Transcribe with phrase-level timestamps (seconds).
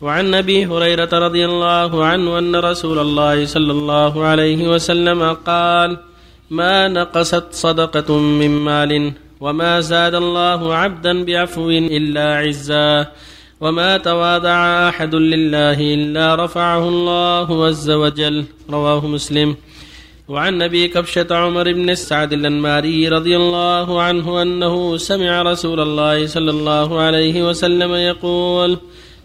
[0.00, 5.98] وعن أبي هريرة رضي الله عنه أن رسول الله صلى الله عليه وسلم قال
[6.50, 13.06] ما نقصت صدقة من مال وما زاد الله عبدا بعفو إلا عزا
[13.60, 18.44] وما تواضع أحد لله إلا رفعه الله عز وجل.
[18.70, 19.56] رواه مسلم.
[20.28, 26.50] وعن أبي كبشة عمر بن السعد الأنماري رضي الله عنه أنه سمع رسول الله صلى
[26.50, 28.78] الله عليه وسلم يقول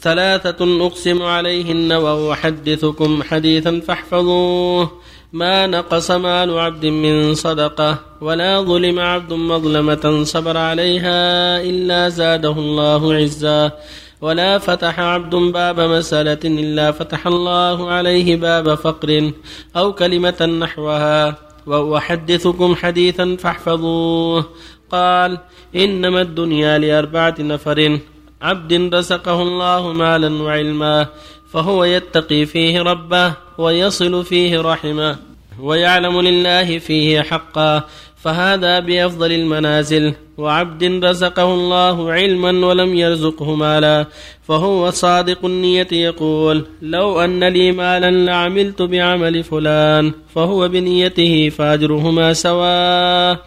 [0.00, 4.90] ثلاثة أقسم عليهن وأحدثكم حديثا فاحفظوه.
[5.32, 13.14] ما نقص مال عبد من صدقة ولا ظلم عبد مظلمة صبر عليها إلا زاده الله
[13.14, 13.72] عزا.
[14.20, 19.30] ولا فتح عبد باب مسألة إلا فتح الله عليه باب فقر
[19.76, 21.36] أو كلمة نحوها.
[21.66, 24.44] وأحدثكم حديثا فاحفظوه.
[24.90, 25.38] قال
[25.76, 27.98] إنما الدنيا لأربعة نفر.
[28.42, 31.06] عبد رزقه الله مالا وعلما
[31.52, 35.16] فهو يتقي فيه ربه ويصل فيه رحمه
[35.60, 37.82] ويعلم لله فيه حقا
[38.16, 40.14] فهذا بأفضل المنازل.
[40.38, 44.06] وعبد رزقه الله علما ولم يرزقه مالا
[44.48, 53.38] فهو صادق النية يقول لو أن لي مالا لعملت بعمل فلان فهو بنيته فاجرهما سواء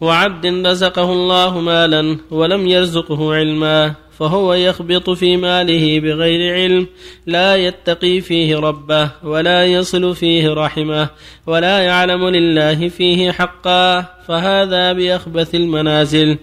[0.00, 4.05] وعبد رزقه الله مالا ولم يرزقه علما.
[4.18, 6.86] فهو يخبط في ماله بغير علم
[7.26, 11.08] لا يتقي فيه ربه ولا يصل فيه رحمه
[11.46, 16.38] ولا يعلم لله فيه حقا فهذا بأخبث المنازل.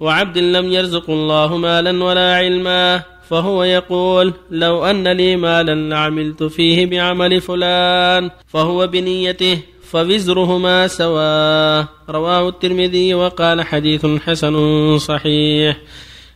[0.00, 6.86] وعبد لم يرزق الله مالا ولا علما فهو يقول لو أن لي مالا لعملت فيه
[6.86, 9.58] بعمل فلان فهو بنيته
[9.90, 11.86] فوزرهما سواء.
[12.08, 15.76] رواه الترمذي وقال حديث حسن صحيح.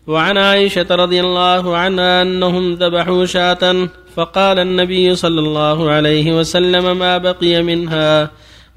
[0.07, 7.19] وعن عائشة رضي الله عنها أنهم ذبحوا شاة فقال النبي صلى الله عليه وسلم ما
[7.19, 8.31] بقي منها؟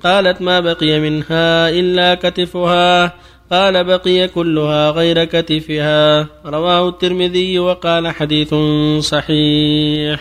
[0.04, 3.14] قالت ما بقي منها إلا كتفها.
[3.52, 6.28] قال بقي كلها غير كتفها.
[6.46, 8.54] رواه الترمذي وقال حديث
[9.00, 10.20] صحيح.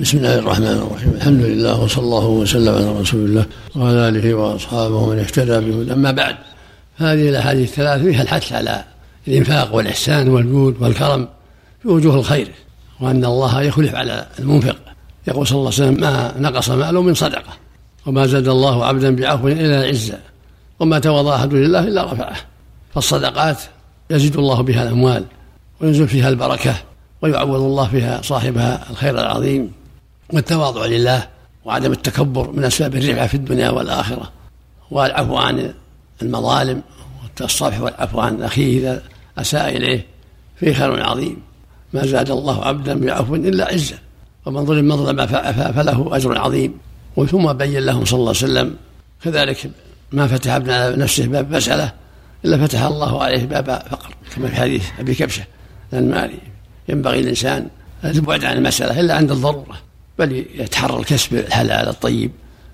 [0.00, 1.12] بسم الله الرحمن الرحيم.
[1.16, 6.10] الحمد لله وصلى الله وسلم على رسول الله وعلى آله وأصحابه ومن اهتدى به أما
[6.10, 6.36] بعد
[6.96, 8.91] هذه الأحاديث الثلاث فيها الحث على
[9.28, 11.28] الإنفاق والإحسان والجود والكرم
[11.82, 12.48] في وجوه الخير
[13.00, 14.76] وأن الله يخلف على المنفق.
[15.28, 17.52] يقول صلى الله عليه وسلم ما نقص مال من صدقة
[18.06, 20.18] وما زاد الله عبدا بعفو إلا العزة
[20.80, 22.36] وما تواضع أحد لله إلا رفعه.
[22.94, 23.62] فالصدقات
[24.10, 25.24] يزيد الله بها الأموال
[25.80, 26.74] وينزل فيها البركة
[27.22, 29.72] ويعوض الله فيها صاحبها الخير العظيم.
[30.32, 31.28] والتواضع لله
[31.64, 34.30] وعدم التكبر من أسباب الرفعة في الدنيا والآخرة
[34.90, 35.74] والعفو عن
[36.22, 36.82] المظالم
[37.40, 39.02] والصفح والعفو عن أخيه إذا
[39.38, 40.06] أساء إليه
[40.56, 41.36] فيه خير عظيم.
[41.92, 43.98] ما زاد الله عبدا بعفو إلا عزة.
[44.46, 45.26] ومن ظلم مظلمة
[45.72, 46.74] فله أجر عظيم.
[47.16, 48.76] وثم بين لهم صلى الله عليه وسلم
[49.24, 49.70] كذلك
[50.12, 51.92] ما فتح ابن نفسه باب مسألة
[52.44, 55.44] إلا فتح الله عليه باب فقر كما في حديث أبي كبشة
[55.92, 56.38] المالي
[56.88, 57.68] ينبغي الإنسان
[58.04, 59.76] البعد عن المسألة إلا عند الضرورة
[60.18, 62.30] بل يتحرى الكسب الحلال الطيب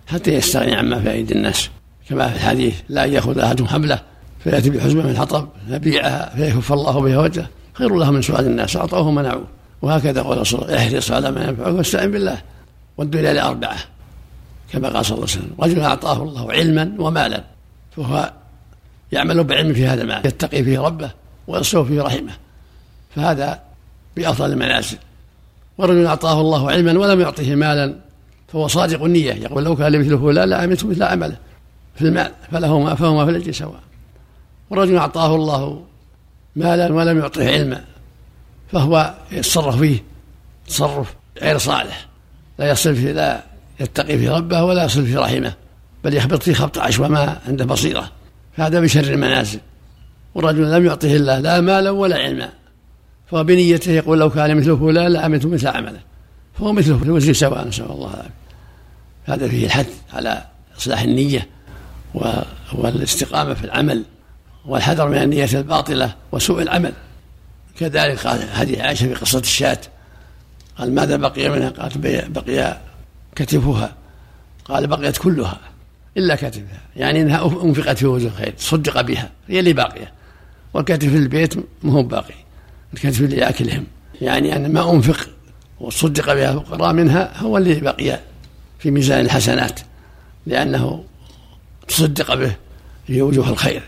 [0.06, 1.70] حتى يستغني عما في أيدي الناس.
[2.08, 4.00] كما في الحديث لا يأخذ أحد حبله
[4.44, 9.10] فيأتي بحزمة من حطب فبيعها فيكف الله بها وجهه خير له من سؤال الناس أعطوه
[9.10, 9.46] منعوه
[9.82, 12.38] وهكذا عليه وسلم احرص على ما ينفعك واستعن بالله.
[12.96, 13.76] والدنيا لأربعة
[14.72, 17.44] كما قال صلى الله عليه وسلم رجل أعطاه الله علما ومالا
[17.96, 18.32] فهو
[19.12, 21.10] يعمل بعلم في هذا المال يتقي فيه ربه
[21.46, 22.32] ويصله فيه رحمه.
[23.16, 23.60] فهذا
[24.16, 24.98] بأفضل المنازل.
[25.78, 27.94] ورجل أعطاه الله علما ولم يعطه مالا
[28.48, 31.36] فهو صادق النية يقول لو كان مثله لا لعملت مثل عمله
[31.96, 33.80] في المال فله ما فهما في الأجر سواء
[34.70, 35.84] ورجل أعطاه الله
[36.56, 37.84] مالا ولم يعطه علما
[38.72, 40.02] فهو يتصرف فيه
[40.66, 42.08] تصرف غير صالح.
[42.58, 43.42] لا يصل فيه لا
[43.80, 45.54] يتقي في ربه ولا يصل في رحمه
[46.04, 48.10] بل يخبط فيه خبط عشوى ما عنده بصيرة.
[48.56, 49.60] فهذا بشر المنازل.
[50.34, 52.50] ورجل لم يعطه الله لا مالا ولا علما
[53.30, 56.00] فهو بنيته يقول لو كان مثل فلان لعملت مثل عمله.
[56.58, 58.38] فهو مثله في الوزن سواء نسأل الله العافية.
[59.24, 60.44] هذا فيه الحث على
[60.78, 61.48] إصلاح النية
[62.74, 64.02] والاستقامة في العمل.
[64.68, 66.92] والحذر من النية الباطلة وسوء العمل.
[67.78, 69.78] كذلك قال حديث عائشة في قصة الشاة.
[70.78, 71.98] قال ماذا بقي منها؟ قالت
[72.28, 72.80] بقي
[73.36, 73.94] كتفها.
[74.64, 75.58] قال بقيت كلها
[76.16, 76.80] إلا كتفها.
[76.96, 79.30] يعني أنها أنفقت في وجه الخير صدق بها.
[79.48, 80.12] هي اللي باقية.
[80.74, 81.54] والكتف في البيت
[81.84, 82.34] هو باقي.
[82.94, 83.86] الكتف اللي يأكلهم.
[84.20, 85.28] يعني أن ما أنفق
[85.80, 88.20] وصدق بها الفقراء منها هو اللي بقي
[88.78, 89.80] في ميزان الحسنات.
[90.46, 91.04] لأنه
[91.88, 92.56] تصدق به
[93.06, 93.82] في وجوه الخير.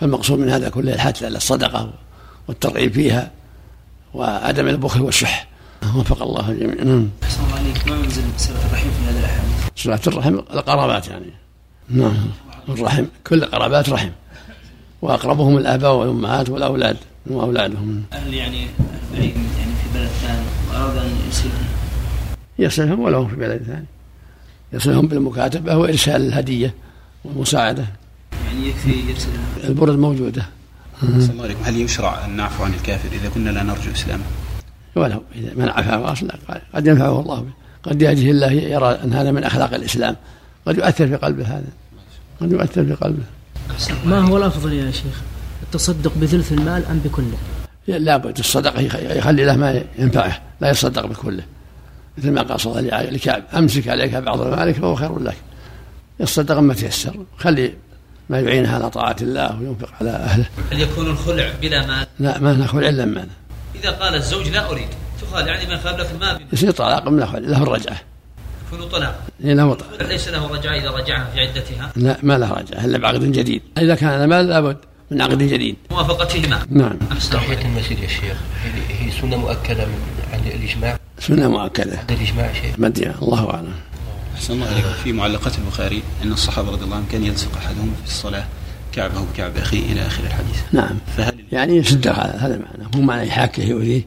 [0.00, 1.92] فالمقصود من هذا كله الحث على الصدقة
[2.48, 3.30] والترغيب فيها
[4.14, 5.48] وعدم البخل والشح.
[5.96, 6.84] وفق الله الجميع.
[6.84, 7.08] نعم.
[7.22, 7.88] أحسن الله عليك.
[7.88, 11.30] ما منزل صلة الرحم في هذا الأحاديث صلة الرحم القرابات يعني.
[11.88, 12.16] نعم.
[12.68, 14.10] الرحم كل قرابات رحم.
[15.02, 16.96] وأقربهم الآباء والأمهات والأولاد
[17.26, 18.02] وأولادهم.
[18.12, 18.66] أهل يعني
[19.12, 21.66] بعيد يعني في بلد ثاني وأراد أن يرسلهم
[22.58, 23.86] يصلهم ولهم في بلد ثاني.
[24.72, 26.74] يصلهم بالمكاتبة وإرسال الهدية
[27.24, 27.84] والمساعدة.
[28.70, 30.46] يكفي يرسلهم البرد موجودة.
[31.02, 31.62] الله عليكم.
[31.64, 34.22] هل يشرع أن نعفو عن الكافر إذا كنا لا نرجو إسلامه؟
[34.96, 36.34] ولو إذا من عفا أصلا
[36.74, 37.50] قد ينفعه الله به.
[37.82, 40.16] قد يهده الله يرى أن هذا من أخلاق الإسلام.
[40.66, 41.68] قد يؤثر في قلبه هذا.
[42.40, 43.22] قد يؤثر في قلبه.
[44.04, 45.20] ما هو الأفضل يا شيخ؟
[45.62, 47.38] التصدق بثلث المال أم بكله؟
[47.88, 48.80] لابد الصدقة
[49.16, 50.40] يخلي له ما ينفعه.
[50.60, 51.42] لا يصدق بكله.
[52.18, 55.36] مثل ما قال صلى الله عليه لكعب أمسك عليك بعض مالك فهو خير لك.
[56.20, 57.24] يصدق ما تيسر.
[57.38, 57.74] خلي
[58.30, 60.46] ما يعينه على طاعة الله وينفق على أهله.
[60.72, 63.30] هل يكون الخلع بلا مال؟ لا ما ناخذ إلا ماله
[63.74, 64.88] إذا قال الزوج لا أريد
[65.22, 68.00] تخالعني من خاب لك المال يصير طلاق من له له الرجعة.
[68.66, 69.20] يكون طلاق.
[69.44, 70.08] إيه له طلاق.
[70.08, 73.62] ليس له رجعة إذا رجعها في عدتها؟ لا ما له رجعة إلا بعقد جديد.
[73.78, 74.76] إذا كان المال لابد
[75.10, 75.76] من عقد جديد.
[75.90, 76.66] موافقتهما.
[76.70, 76.98] نعم.
[77.32, 77.66] تحية.
[77.66, 78.36] المسجد يا شيخ.
[78.88, 79.98] هي سنة مؤكدة من
[80.32, 81.98] عند الإجماع؟ سنة مؤكدة.
[81.98, 83.74] عند الإجماع شيخ؟ مدينة الله أعلم.
[84.40, 88.10] أحسن الله عليكم في معلقات البخاري أن الصحابة رضي الله عنهم كان يلصق أحدهم في
[88.10, 88.46] الصلاة
[88.92, 90.60] كعبه بكعب أخيه إلى آخر الحديث.
[90.72, 90.98] نعم.
[91.16, 92.90] فهل يعني يسد هذا هذا معنى.
[92.94, 94.02] مو معنى يحاكه يؤذيه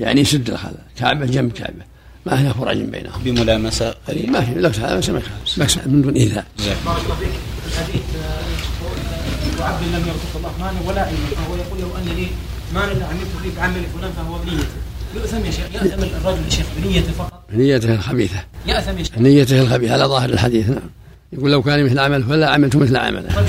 [0.00, 0.82] يعني يسد هذا.
[0.96, 1.84] كعبة جنب كعبة.
[2.26, 3.22] ما هي فرج بينهم.
[3.22, 5.60] بملامسة ما في لو هذا بس ما يخالف.
[5.60, 7.28] بس من دون إيذاء بارك الله فيك.
[7.66, 12.26] الحديث آه، وعبد لم يرزق الله مالا ولا علما فهو يقول لو ان لي
[12.74, 14.66] مالا عملت فيه بعمل فلان فهو بنيته.
[15.14, 17.37] يؤثم يا شيخ يأثم الرجل يا شيخ بنيته فقط.
[17.52, 18.44] نيته الخبيثة.
[18.66, 20.90] يأثم نيته الخبيثة على ظاهر الحديث نعم.
[21.32, 23.46] يقول لو كان مثل عمل فلا عملت مثل عمله طيب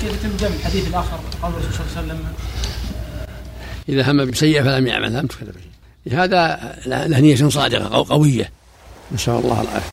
[0.00, 2.32] كيف يتم جمع الحديث الآخر؟ قول الرسول صلى الله عليه وسلم
[3.88, 5.54] إذا هم بسيئة فلم يعملها لم تكتب
[6.12, 8.50] هذا له نية صادقة أو قوية
[9.12, 9.80] نسأل الله العافية.